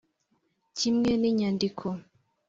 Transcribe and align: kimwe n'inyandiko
kimwe 0.77 1.11
n'inyandiko 1.21 1.85